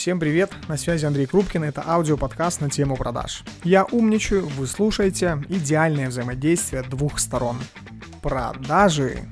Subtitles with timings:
[0.00, 3.44] Всем привет, на связи Андрей Крупкин, это аудиоподкаст на тему продаж.
[3.64, 7.58] Я умничаю, вы слушаете идеальное взаимодействие двух сторон.
[8.22, 9.28] Продажи.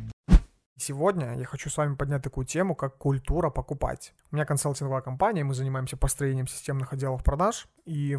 [0.77, 4.13] Сегодня я хочу с вами поднять такую тему, как культура покупать.
[4.31, 8.19] У меня консалтинговая компания, мы занимаемся построением системных отделов продаж, и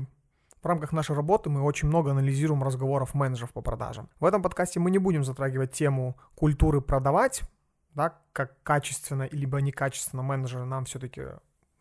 [0.59, 4.09] в рамках нашей работы мы очень много анализируем разговоров менеджеров по продажам.
[4.20, 7.43] В этом подкасте мы не будем затрагивать тему культуры продавать,
[7.93, 11.21] да, как качественно либо некачественно менеджеры нам все-таки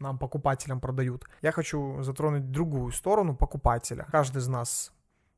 [0.01, 1.25] нам, покупателям, продают.
[1.43, 4.06] Я хочу затронуть другую сторону покупателя.
[4.11, 4.93] Каждый из нас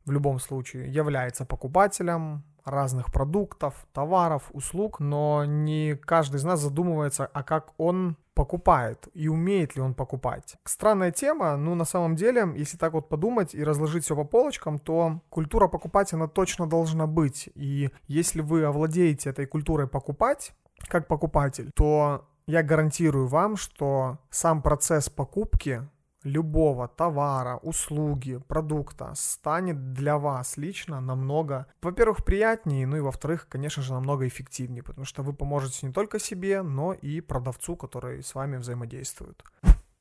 [0.05, 7.27] в любом случае является покупателем разных продуктов, товаров, услуг, но не каждый из нас задумывается,
[7.27, 10.57] а как он покупает и умеет ли он покупать.
[10.65, 14.79] Странная тема, но на самом деле, если так вот подумать и разложить все по полочкам,
[14.79, 17.51] то культура покупать, она точно должна быть.
[17.55, 20.53] И если вы овладеете этой культурой покупать,
[20.89, 25.89] как покупатель, то я гарантирую вам, что сам процесс покупки
[26.25, 33.83] любого товара, услуги, продукта станет для вас лично намного, во-первых, приятнее, ну и во-вторых, конечно
[33.83, 38.35] же, намного эффективнее, потому что вы поможете не только себе, но и продавцу, который с
[38.35, 39.43] вами взаимодействует.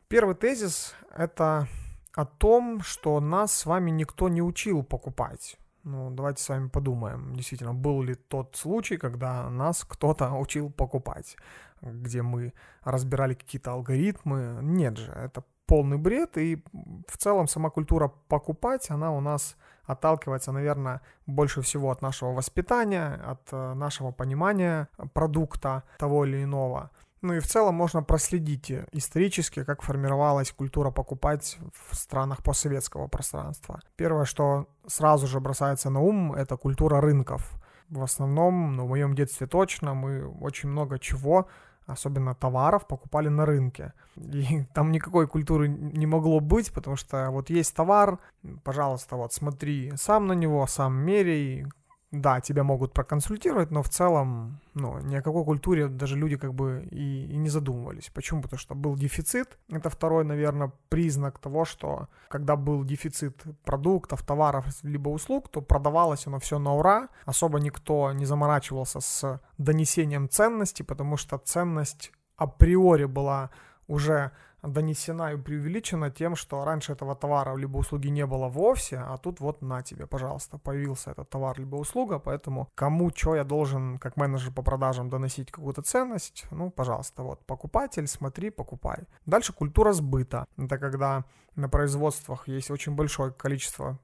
[0.07, 1.67] Первый тезис— это
[2.15, 5.57] о том, что нас с вами никто не учил покупать.
[5.83, 11.37] Ну, давайте с вами подумаем, действительно, был ли тот случай, когда нас кто-то учил покупать,
[11.81, 14.59] где мы разбирали какие-то алгоритмы.
[14.61, 16.63] Нет же, это полный бред, и
[17.07, 19.55] в целом сама культура покупать, она у нас
[19.85, 26.89] отталкивается, наверное, больше всего от нашего воспитания, от э, нашего понимания продукта того или иного.
[27.21, 31.57] Ну и в целом можно проследить исторически, как формировалась культура покупать
[31.89, 33.81] в странах постсоветского пространства.
[33.95, 37.51] Первое, что сразу же бросается на ум, это культура рынков.
[37.89, 41.47] В основном, ну, в моем детстве точно, мы очень много чего
[41.89, 43.93] особенно товаров, покупали на рынке.
[44.15, 48.19] И там никакой культуры не могло быть, потому что вот есть товар,
[48.63, 51.65] пожалуйста, вот смотри сам на него, сам меряй,
[52.11, 56.55] да, тебя могут проконсультировать, но в целом, ну, ни о какой культуре даже люди как
[56.55, 58.09] бы и, и не задумывались.
[58.13, 58.41] Почему?
[58.41, 59.59] Потому что был дефицит.
[59.69, 66.25] Это второй, наверное, признак того, что когда был дефицит продуктов, товаров, либо услуг, то продавалось
[66.25, 67.09] оно все на ура.
[67.25, 73.51] Особо никто не заморачивался с донесением ценности, потому что ценность априори была
[73.87, 74.31] уже
[74.63, 79.39] донесена и преувеличена тем, что раньше этого товара либо услуги не было вовсе, а тут
[79.39, 84.17] вот на тебе, пожалуйста, появился этот товар либо услуга, поэтому кому что я должен как
[84.17, 89.07] менеджер по продажам доносить какую-то ценность, ну, пожалуйста, вот покупатель, смотри, покупай.
[89.25, 90.45] Дальше культура сбыта.
[90.57, 91.23] Это когда
[91.55, 93.99] на производствах есть очень большое количество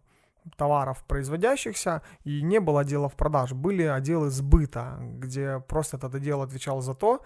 [0.57, 6.81] товаров производящихся, и не было отделов продаж, были отделы сбыта, где просто этот отдел отвечал
[6.81, 7.21] за то,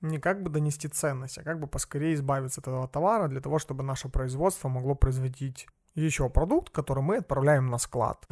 [0.00, 3.58] не как бы донести ценность, а как бы поскорее избавиться от этого товара для того,
[3.58, 8.26] чтобы наше производство могло производить еще продукт, который мы отправляем на склад.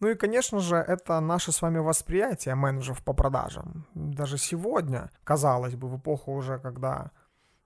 [0.00, 3.86] Ну и, конечно же, это наше с вами восприятие менеджеров по продажам.
[3.94, 7.10] Даже сегодня, казалось бы, в эпоху уже, когда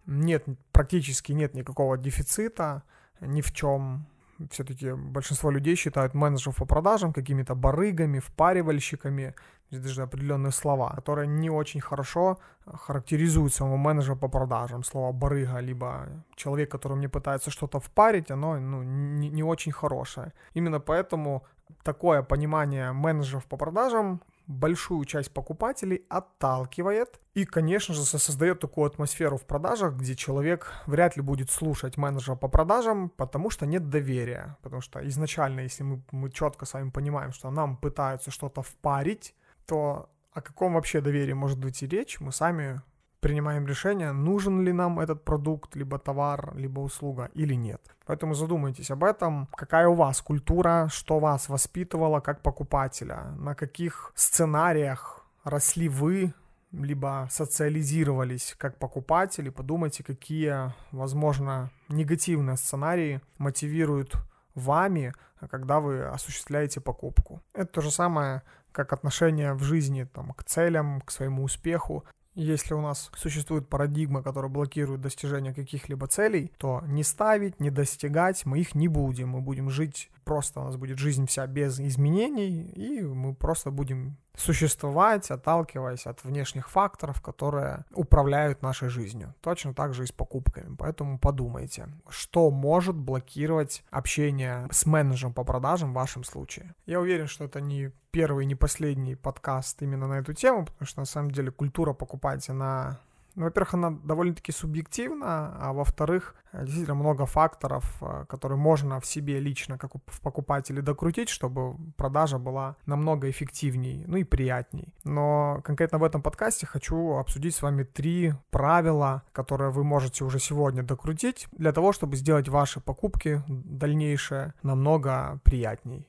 [0.06, 2.82] нет, практически нет никакого дефицита
[3.20, 4.06] ни в чем,
[4.50, 9.34] все-таки большинство людей считают менеджеров по продажам какими-то барыгами, впаривальщиками,
[9.70, 14.82] есть даже определенные слова, которые не очень хорошо характеризуют самого менеджера по продажам.
[14.82, 20.32] Слово барыга, либо человек, который мне пытается что-то впарить, оно ну, не, не очень хорошее.
[20.54, 21.44] Именно поэтому
[21.82, 29.36] такое понимание менеджеров по продажам большую часть покупателей отталкивает и, конечно же, создает такую атмосферу
[29.36, 34.56] в продажах, где человек вряд ли будет слушать менеджера по продажам, потому что нет доверия.
[34.62, 39.34] Потому что изначально, если мы, мы четко с вами понимаем, что нам пытаются что-то впарить,
[39.66, 42.80] то о каком вообще доверии может быть и речь, мы сами
[43.20, 47.80] принимаем решение, нужен ли нам этот продукт, либо товар, либо услуга или нет.
[48.06, 54.12] Поэтому задумайтесь об этом, какая у вас культура, что вас воспитывало как покупателя, на каких
[54.14, 56.32] сценариях росли вы,
[56.72, 64.16] либо социализировались как покупатели, подумайте, какие, возможно, негативные сценарии мотивируют
[64.54, 65.14] вами,
[65.50, 67.40] когда вы осуществляете покупку.
[67.54, 68.42] Это то же самое,
[68.72, 72.04] как отношение в жизни там, к целям, к своему успеху.
[72.40, 78.46] Если у нас существует парадигма, которая блокирует достижение каких-либо целей, то не ставить, не достигать
[78.46, 79.30] мы их не будем.
[79.30, 84.18] Мы будем жить просто, у нас будет жизнь вся без изменений, и мы просто будем
[84.38, 89.34] существовать, отталкиваясь от внешних факторов, которые управляют нашей жизнью.
[89.40, 90.74] Точно так же и с покупками.
[90.78, 96.74] Поэтому подумайте, что может блокировать общение с менеджером по продажам в вашем случае.
[96.86, 101.00] Я уверен, что это не первый, не последний подкаст именно на эту тему, потому что
[101.00, 103.00] на самом деле культура покупать, она
[103.44, 109.78] во-первых, она довольно-таки субъективна, а во-вторых, действительно много факторов, э, которые можно в себе лично,
[109.78, 114.94] как в покупателе, докрутить, чтобы продажа была намного эффективней, ну и приятней.
[115.04, 120.38] Но конкретно в этом подкасте хочу обсудить с вами три правила, которые вы можете уже
[120.38, 126.08] сегодня докрутить для того, чтобы сделать ваши покупки дальнейшие намного приятней.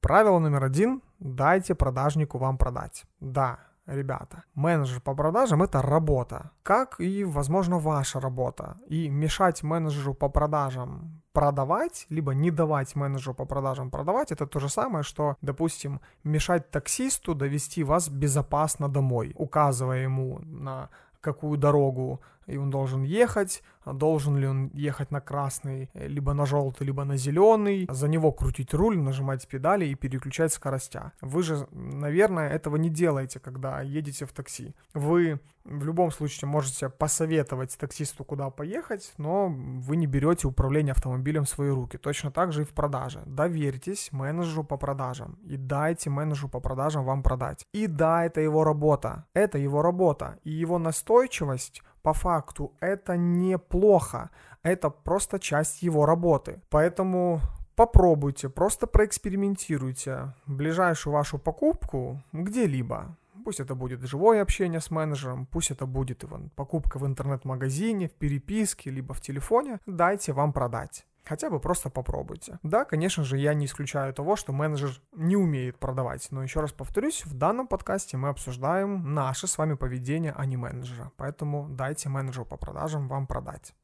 [0.00, 3.04] Правило номер один– дайте продажнику вам продать.
[3.20, 3.58] Да,
[3.88, 8.76] ребята, менеджер по продажам это работа, как и, возможно, ваша работа.
[8.86, 14.60] И мешать менеджеру по продажам продавать, либо не давать менеджеру по продажам продавать, это то
[14.60, 20.88] же самое, что, допустим, мешать таксисту довести вас безопасно домой, указывая ему на
[21.20, 26.86] какую дорогу и он должен ехать, должен ли он ехать на красный, либо на желтый,
[26.86, 31.12] либо на зеленый, за него крутить руль, нажимать педали и переключать скоростя.
[31.20, 34.74] Вы же, наверное, этого не делаете, когда едете в такси.
[34.94, 41.44] Вы в любом случае можете посоветовать таксисту, куда поехать, но вы не берете управление автомобилем
[41.44, 41.98] в свои руки.
[41.98, 43.22] Точно так же и в продаже.
[43.26, 47.66] Доверьтесь менеджеру по продажам и дайте менеджеру по продажам вам продать.
[47.72, 49.26] И да, это его работа.
[49.34, 50.38] Это его работа.
[50.42, 54.30] И его настойчивость по факту это неплохо,
[54.62, 56.60] это просто часть его работы.
[56.70, 57.40] Поэтому
[57.76, 63.16] попробуйте, просто проэкспериментируйте ближайшую вашу покупку где-либо.
[63.44, 66.24] Пусть это будет живое общение с менеджером, пусть это будет
[66.54, 69.78] покупка в интернет-магазине, в переписке, либо в телефоне.
[69.86, 71.06] Дайте вам продать.
[71.28, 72.58] Хотя бы просто попробуйте.
[72.62, 76.72] Да, конечно же, я не исключаю того, что менеджер не умеет продавать, но еще раз
[76.72, 81.12] повторюсь, в данном подкасте мы обсуждаем наше с вами поведение, а не менеджера.
[81.16, 83.74] Поэтому дайте менеджеру по продажам вам продать.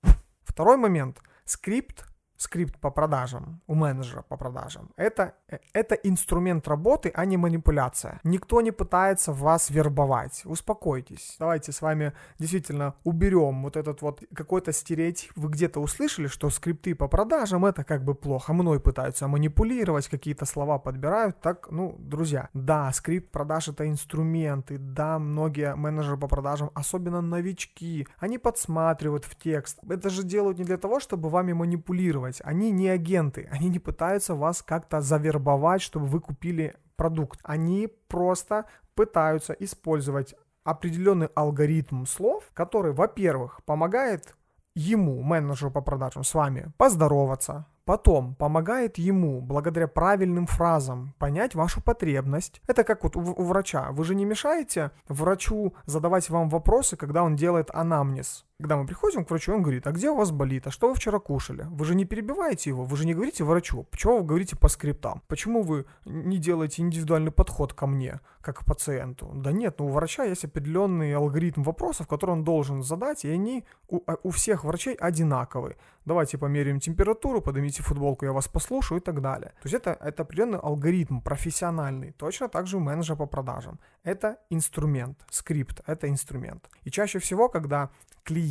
[0.44, 1.20] Второй момент.
[1.44, 2.06] Скрипт
[2.36, 4.90] скрипт по продажам, у менеджера по продажам.
[4.96, 5.34] Это,
[5.72, 8.20] это инструмент работы, а не манипуляция.
[8.24, 10.42] Никто не пытается вас вербовать.
[10.44, 11.36] Успокойтесь.
[11.38, 15.32] Давайте с вами действительно уберем вот этот вот какой-то стереотип.
[15.36, 18.52] Вы где-то услышали, что скрипты по продажам это как бы плохо.
[18.52, 21.40] Мной пытаются манипулировать, какие-то слова подбирают.
[21.40, 24.78] Так, ну, друзья, да, скрипт продаж это инструменты.
[24.78, 29.78] Да, многие менеджеры по продажам, особенно новички, они подсматривают в текст.
[29.88, 32.40] Это же делают не для того, чтобы вами манипулировать делать.
[32.44, 37.40] Они не агенты, они не пытаются вас как-то завербовать, чтобы вы купили продукт.
[37.42, 40.34] Они просто пытаются использовать
[40.64, 44.34] определенный алгоритм слов, который, во-первых, помогает
[44.74, 51.82] ему, менеджеру по продажам, с вами поздороваться, Потом помогает ему, благодаря правильным фразам, понять вашу
[51.82, 52.62] потребность.
[52.66, 53.90] Это как вот у, у врача.
[53.92, 58.46] Вы же не мешаете врачу задавать вам вопросы, когда он делает анамнез.
[58.60, 60.94] Когда мы приходим к врачу, он говорит, а где у вас болит, а что вы
[60.94, 61.66] вчера кушали?
[61.70, 65.22] Вы же не перебиваете его, вы же не говорите врачу, почему вы говорите по скриптам?
[65.26, 69.32] Почему вы не делаете индивидуальный подход ко мне, как к пациенту?
[69.34, 73.64] Да нет, ну у врача есть определенный алгоритм вопросов, который он должен задать, и они
[73.88, 75.76] у, а, у всех врачей одинаковые.
[76.04, 79.50] Давайте померяем температуру, поднимите футболку, я вас послушаю и так далее.
[79.62, 83.80] То есть это, это определенный алгоритм профессиональный, точно так же у менеджера по продажам.
[84.04, 86.70] Это инструмент, скрипт, это инструмент.
[86.84, 87.90] И чаще всего, когда
[88.22, 88.43] клиент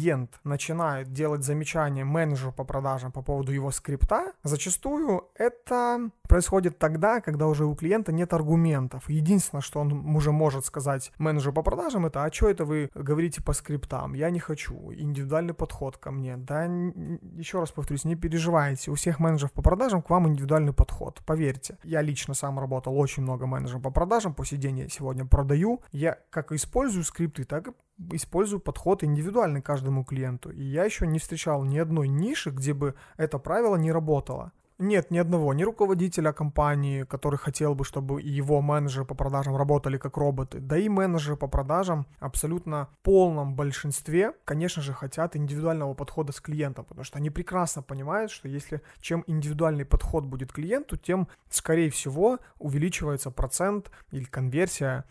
[0.43, 7.47] начинает делать замечания менеджеру по продажам по поводу его скрипта, зачастую это происходит тогда, когда
[7.47, 9.07] уже у клиента нет аргументов.
[9.07, 13.43] Единственное, что он уже может сказать менеджеру по продажам, это «А что это вы говорите
[13.43, 14.13] по скриптам?
[14.13, 14.91] Я не хочу.
[14.91, 16.37] Индивидуальный подход ко мне».
[16.37, 18.89] Да, еще раз повторюсь, не переживайте.
[18.89, 21.21] У всех менеджеров по продажам к вам индивидуальный подход.
[21.25, 21.77] Поверьте.
[21.83, 24.33] Я лично сам работал очень много менеджеров по продажам.
[24.33, 25.81] По сей день я сегодня продаю.
[25.91, 27.71] Я как использую скрипты, так и
[28.11, 30.49] использую подход индивидуальный каждому клиенту.
[30.49, 34.51] И я еще не встречал ни одной ниши, где бы это правило не работало.
[34.79, 39.97] Нет ни одного, ни руководителя компании, который хотел бы, чтобы его менеджеры по продажам работали
[39.97, 46.33] как роботы, да и менеджеры по продажам абсолютно полном большинстве, конечно же, хотят индивидуального подхода
[46.33, 51.27] с клиентом, потому что они прекрасно понимают, что если чем индивидуальный подход будет клиенту, тем,
[51.49, 55.05] скорее всего, увеличивается процент или конверсия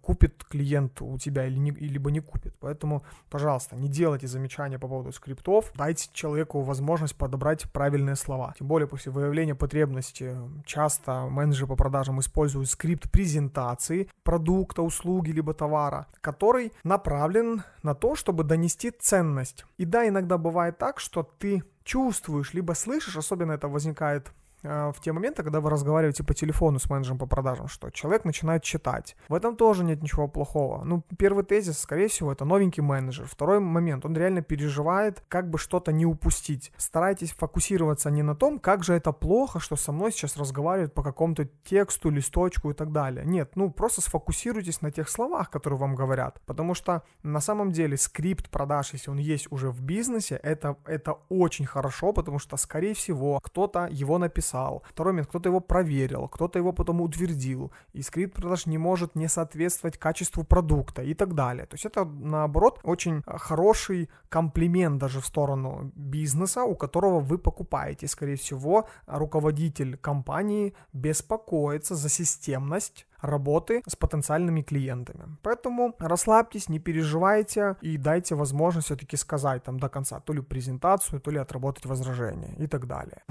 [0.00, 2.54] купит клиент у тебя или не, либо не купит.
[2.60, 8.54] Поэтому, пожалуйста, не делайте замечания по поводу скриптов, дайте человеку возможность подобрать правильные слова.
[8.58, 15.54] Тем более после выявления потребности часто менеджеры по продажам используют скрипт презентации продукта, услуги либо
[15.54, 19.64] товара, который направлен на то, чтобы донести ценность.
[19.76, 24.32] И да, иногда бывает так, что ты чувствуешь, либо слышишь, особенно это возникает
[24.64, 28.62] в те моменты, когда вы разговариваете по телефону с менеджером по продажам, что человек начинает
[28.62, 29.16] читать.
[29.28, 30.82] В этом тоже нет ничего плохого.
[30.84, 33.26] Ну, первый тезис, скорее всего, это новенький менеджер.
[33.26, 36.72] Второй момент, он реально переживает, как бы что-то не упустить.
[36.76, 41.02] Старайтесь фокусироваться не на том, как же это плохо, что со мной сейчас разговаривают по
[41.02, 43.24] какому-то тексту, листочку и так далее.
[43.26, 46.40] Нет, ну просто сфокусируйтесь на тех словах, которые вам говорят.
[46.46, 51.18] Потому что на самом деле скрипт продаж, если он есть уже в бизнесе, это, это
[51.28, 54.53] очень хорошо, потому что, скорее всего, кто-то его написал.
[54.84, 57.72] Второй момент, кто-то его проверил, кто-то его потом утвердил.
[57.92, 61.66] И скрипт продаж не может не соответствовать качеству продукта и так далее.
[61.66, 68.06] То есть это, наоборот, очень хороший комплимент даже в сторону бизнеса, у которого вы покупаете.
[68.06, 75.36] Скорее всего, руководитель компании беспокоится за системность работы с потенциальными клиентами.
[75.42, 81.20] Поэтому расслабьтесь, не переживайте и дайте возможность все-таки сказать там до конца то ли презентацию,
[81.20, 83.22] то ли отработать возражение и так далее.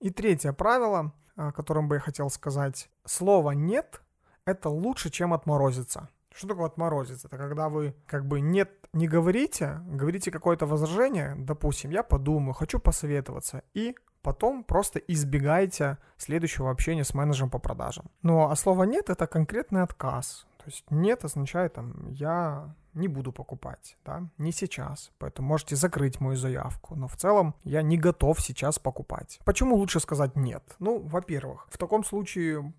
[0.00, 2.90] И третье правило, о котором бы я хотел сказать.
[3.04, 4.02] Слово «нет»—
[4.44, 6.08] это лучше, чем отморозиться.
[6.34, 7.28] Что такое отморозиться?
[7.28, 12.80] Это когда вы как бы нет, не говорите, говорите какое-то возражение, допустим, я подумаю, хочу
[12.80, 18.10] посоветоваться, и потом просто избегайте следующего общения с менеджером по продажам.
[18.22, 20.46] Ну а слово «нет»— это конкретный отказ.
[20.58, 26.20] То есть «нет» означает там «я не буду покупать, да, не сейчас, поэтому можете закрыть
[26.20, 29.40] мою заявку, но в целом я не готов сейчас покупать.
[29.44, 30.62] Почему лучше сказать нет?
[30.78, 32.72] Ну, во-первых, в таком случае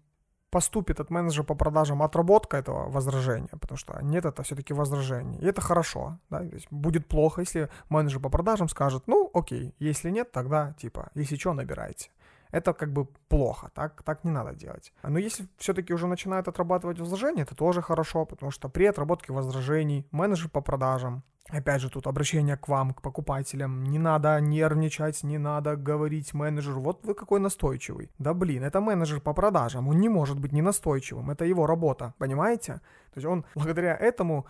[0.55, 5.41] поступит от менеджера по продажам отработка этого возражения, потому что нет, это все-таки возражение.
[5.41, 9.75] И это хорошо, да, то есть будет плохо, если менеджер по продажам скажет, ну, окей,
[9.79, 12.09] если нет, тогда, типа, если что, набирайте.
[12.55, 14.93] Это как бы плохо, так, так не надо делать.
[15.03, 20.07] Но если все-таки уже начинают отрабатывать возражения, это тоже хорошо, потому что при отработке возражений
[20.11, 23.83] менеджер по продажам Опять же, тут обращение к вам, к покупателям.
[23.83, 28.09] Не надо нервничать, не надо говорить менеджеру, вот вы какой настойчивый.
[28.17, 32.13] Да блин, это менеджер по продажам, он не может быть не настойчивым, это его работа,
[32.17, 32.81] понимаете?
[33.13, 34.47] То есть он благодаря этому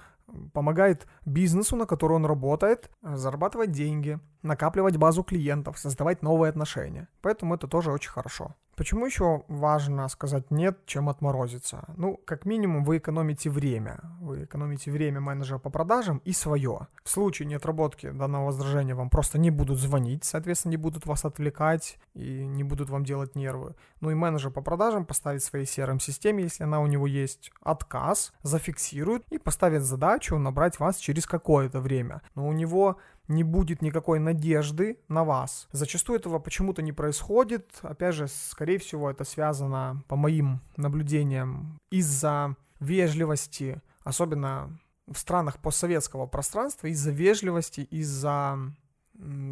[0.54, 7.08] помогает бизнесу, на который он работает, зарабатывать деньги, накапливать базу клиентов, создавать новые отношения.
[7.22, 8.56] Поэтому это тоже очень хорошо.
[8.76, 11.86] Почему еще важно сказать нет, чем отморозиться?
[11.96, 14.02] Ну, как минимум, вы экономите время.
[14.20, 16.88] Вы экономите время менеджера по продажам и свое.
[17.04, 21.98] В случае неотработки данного возражения вам просто не будут звонить, соответственно, не будут вас отвлекать
[22.14, 23.76] и не будут вам делать нервы.
[24.02, 29.24] Ну и менеджер по продажам поставит своей CRM-системе, если она у него есть, отказ, зафиксирует
[29.30, 32.22] и поставит задачу набрать вас через какое-то время.
[32.36, 35.68] Но у него не будет никакой надежды на вас.
[35.72, 37.70] Зачастую этого почему-то не происходит.
[37.82, 44.78] Опять же, скорее всего, это связано, по моим наблюдениям, из-за вежливости, особенно
[45.08, 48.58] в странах постсоветского пространства, из-за вежливости, из-за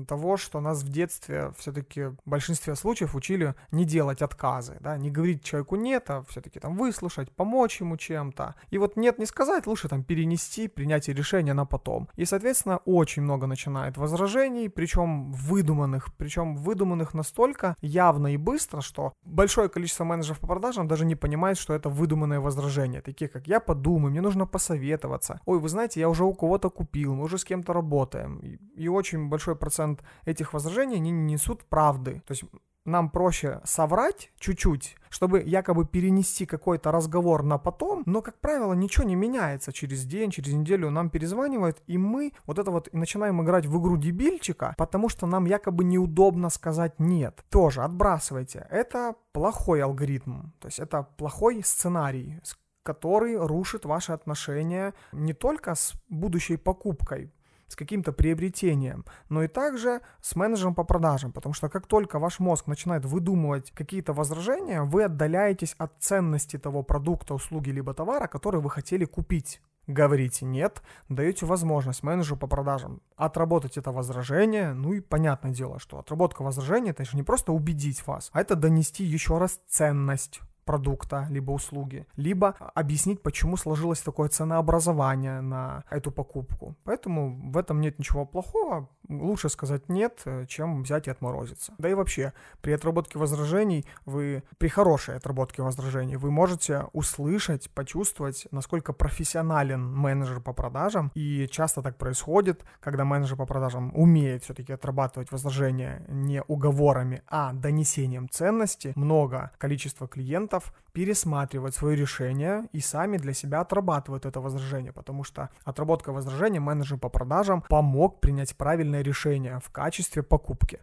[0.07, 5.11] того, что нас в детстве все-таки в большинстве случаев учили не делать отказы, да, не
[5.11, 8.55] говорить человеку нет, а все-таки там выслушать, помочь ему чем-то.
[8.71, 12.09] И вот нет не сказать, лучше там перенести принятие решения на потом.
[12.15, 19.13] И, соответственно, очень много начинает возражений, причем выдуманных, причем выдуманных настолько явно и быстро, что
[19.23, 23.59] большое количество менеджеров по продажам даже не понимает, что это выдуманные возражения, такие как я
[23.59, 25.39] подумаю, мне нужно посоветоваться.
[25.45, 28.39] Ой, вы знаете, я уже у кого-то купил, мы уже с кем-то работаем.
[28.39, 32.21] И, и очень большой большой процент этих возражений не несут правды.
[32.25, 32.43] То есть
[32.85, 39.07] нам проще соврать чуть-чуть, чтобы якобы перенести какой-то разговор на потом, но, как правило, ничего
[39.07, 43.41] не меняется через день, через неделю нам перезванивают, и мы вот это вот и начинаем
[43.41, 47.45] играть в игру дебильчика, потому что нам якобы неудобно сказать нет.
[47.49, 48.67] Тоже отбрасывайте.
[48.71, 52.41] Это плохой алгоритм, то есть это плохой сценарий,
[52.83, 57.31] который рушит ваши отношения не только с будущей покупкой,
[57.67, 62.39] с каким-то приобретением, но и также с менеджером по продажам, потому что как только ваш
[62.39, 68.61] мозг начинает выдумывать какие-то возражения, вы отдаляетесь от ценности того продукта, услуги либо товара, который
[68.61, 69.61] вы хотели купить.
[69.85, 75.99] Говорите нет, даете возможность менеджеру по продажам отработать это возражение, ну и понятное дело, что
[75.99, 81.27] отработка возражения это же не просто убедить вас, а это донести еще раз ценность продукта,
[81.29, 86.75] либо услуги, либо объяснить, почему сложилось такое ценообразование на эту покупку.
[86.83, 88.89] Поэтому в этом нет ничего плохого.
[89.09, 91.73] Лучше сказать нет, э, чем взять и отморозиться.
[91.77, 98.47] Да и вообще, при отработке возражений, вы, при хорошей отработке возражений, вы можете услышать, почувствовать,
[98.51, 101.11] насколько профессионален менеджер по продажам.
[101.15, 107.53] И часто так происходит, когда менеджер по продажам умеет все-таки отрабатывать возражения не уговорами, а
[107.53, 108.93] донесением ценности.
[108.95, 115.49] Много количества клиентов пересматривают свое решение и сами для себя отрабатывают это возражение, потому что
[115.65, 118.55] отработка возражения менеджер по продажам помог принять
[118.93, 120.79] правильное решение в качестве покупки.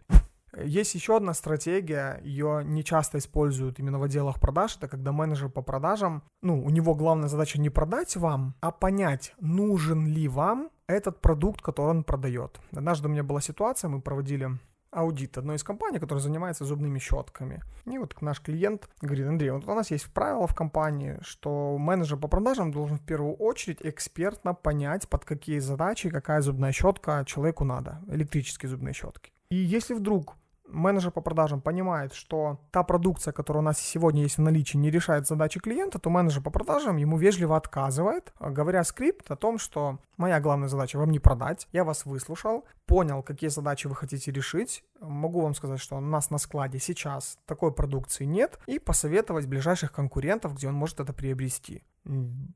[0.65, 5.49] Есть еще одна стратегия, ее не часто используют именно в отделах продаж, это когда менеджер
[5.49, 10.69] по продажам, ну, у него главная задача не продать вам, а понять, нужен ли вам
[10.87, 12.59] этот продукт, который он продает.
[12.75, 14.49] Однажды у меня была ситуация, мы проводили
[14.91, 17.61] аудит одной из компаний, которая занимается зубными щетками.
[17.85, 22.17] И вот наш клиент говорит, Андрей, вот у нас есть правило в компании, что менеджер
[22.17, 27.63] по продажам должен в первую очередь экспертно понять, под какие задачи какая зубная щетка человеку
[27.63, 29.31] надо, электрические зубные щетки.
[29.49, 30.35] И если вдруг
[30.71, 34.89] менеджер по продажам понимает, что та продукция, которая у нас сегодня есть в наличии, не
[34.89, 39.99] решает задачи клиента, то менеджер по продажам ему вежливо отказывает, говоря скрипт о том, что
[40.17, 44.83] моя главная задача вам не продать, я вас выслушал, понял, какие задачи вы хотите решить,
[44.99, 49.91] могу вам сказать, что у нас на складе сейчас такой продукции нет, и посоветовать ближайших
[49.91, 51.83] конкурентов, где он может это приобрести.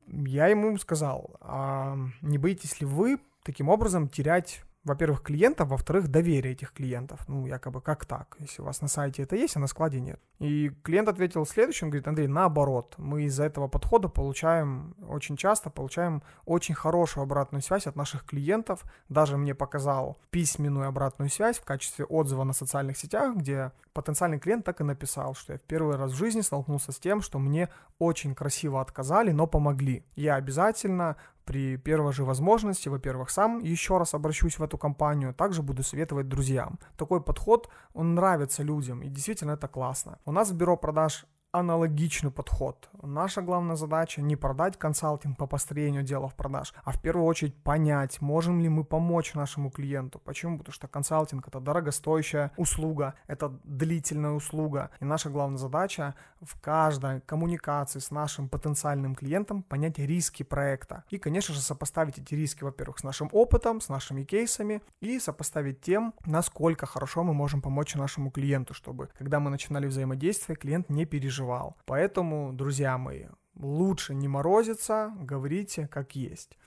[0.06, 6.52] Я ему сказал, а не боитесь ли вы таким образом терять во-первых, клиентов, во-вторых, доверие
[6.52, 7.20] этих клиентов.
[7.26, 8.36] Ну, якобы, как так?
[8.38, 10.20] Если у вас на сайте это есть, а на складе нет.
[10.38, 16.22] И клиент ответил следующим, говорит, Андрей, наоборот, мы из-за этого подхода получаем, очень часто получаем
[16.44, 18.84] очень хорошую обратную связь от наших клиентов.
[19.08, 24.64] Даже мне показал письменную обратную связь в качестве отзыва на социальных сетях, где потенциальный клиент
[24.64, 27.70] так и написал, что я в первый раз в жизни столкнулся с тем, что мне
[27.98, 30.04] очень красиво отказали, но помогли.
[30.14, 35.62] Я обязательно при первой же возможности, во-первых, сам еще раз обращусь в эту компанию, также
[35.62, 36.78] буду советовать друзьям.
[36.96, 40.18] Такой подход, он нравится людям, и действительно это классно.
[40.26, 41.26] У нас в бюро продаж
[41.58, 42.90] аналогичный подход.
[43.02, 48.20] Наша главная задача не продать консалтинг по построению делов продаж, а в первую очередь понять,
[48.20, 50.18] можем ли мы помочь нашему клиенту.
[50.18, 50.58] Почему?
[50.58, 54.90] Потому что консалтинг это дорогостоящая услуга, это длительная услуга.
[55.00, 61.04] И наша главная задача в каждой коммуникации с нашим потенциальным клиентом понять риски проекта.
[61.08, 65.80] И, конечно же, сопоставить эти риски, во-первых, с нашим опытом, с нашими кейсами и сопоставить
[65.80, 71.06] тем, насколько хорошо мы можем помочь нашему клиенту, чтобы, когда мы начинали взаимодействие, клиент не
[71.06, 71.76] переживал переживал.
[71.86, 76.58] Поэтому, друзья мои, лучше не морозиться, говорите как есть.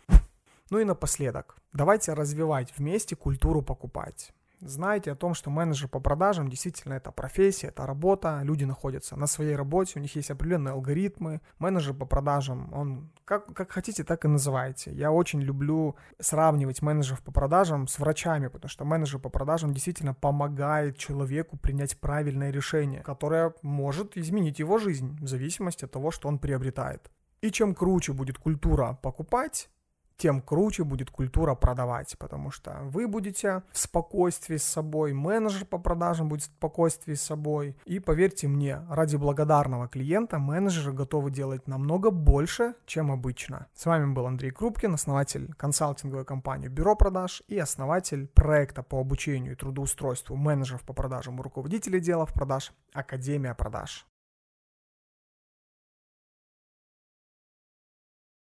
[0.70, 4.32] Ну и напоследок, давайте развивать вместе культуру покупать.
[4.62, 9.26] Знайте о том, что менеджер по продажам действительно это профессия, это работа, люди находятся на
[9.26, 11.42] своей работе, у них есть определенные алгоритмы.
[11.60, 14.92] Менеджер по продажам, он как, как хотите, так и называйте.
[14.92, 20.14] Я очень люблю сравнивать менеджеров по продажам с врачами, потому что менеджер по продажам действительно
[20.14, 26.28] помогает человеку принять правильное решение, которое может изменить его жизнь в зависимости от того, что
[26.28, 27.10] он приобретает.
[27.42, 29.70] И чем круче будет культура покупать,
[30.20, 35.78] тем круче будет культура продавать, потому что вы будете в спокойствии с собой, менеджер по
[35.78, 37.78] продажам будет в спокойствии с собой.
[37.86, 43.68] И поверьте мне, ради благодарного клиента менеджеры готовы делать намного больше, чем обычно.
[43.74, 49.54] С вами был Андрей Крупкин, основатель консалтинговой компании Бюро продаж и основатель проекта по обучению
[49.54, 54.09] и трудоустройству менеджеров по продажам и руководителей делов продаж Академия продаж.